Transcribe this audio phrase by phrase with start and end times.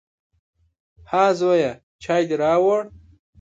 [1.11, 1.71] _ها زويه،
[2.03, 2.83] چای دې راووړ؟